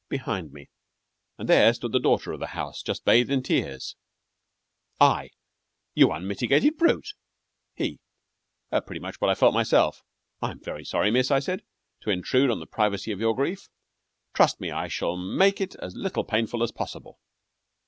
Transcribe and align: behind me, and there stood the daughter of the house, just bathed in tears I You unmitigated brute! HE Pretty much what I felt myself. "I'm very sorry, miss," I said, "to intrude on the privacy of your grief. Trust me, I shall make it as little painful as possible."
behind 0.09 0.51
me, 0.51 0.67
and 1.37 1.47
there 1.47 1.71
stood 1.75 1.91
the 1.91 1.99
daughter 1.99 2.31
of 2.31 2.39
the 2.39 2.47
house, 2.57 2.81
just 2.81 3.05
bathed 3.05 3.29
in 3.29 3.43
tears 3.43 3.95
I 4.99 5.29
You 5.93 6.11
unmitigated 6.11 6.75
brute! 6.75 7.13
HE 7.75 7.99
Pretty 8.87 8.99
much 8.99 9.21
what 9.21 9.29
I 9.29 9.35
felt 9.35 9.53
myself. 9.53 10.01
"I'm 10.41 10.59
very 10.59 10.85
sorry, 10.85 11.11
miss," 11.11 11.29
I 11.29 11.37
said, 11.37 11.61
"to 11.99 12.09
intrude 12.09 12.49
on 12.49 12.59
the 12.59 12.65
privacy 12.65 13.11
of 13.11 13.19
your 13.19 13.35
grief. 13.35 13.69
Trust 14.33 14.59
me, 14.59 14.71
I 14.71 14.87
shall 14.87 15.15
make 15.17 15.61
it 15.61 15.75
as 15.75 15.93
little 15.95 16.23
painful 16.23 16.63
as 16.63 16.71
possible." 16.71 17.19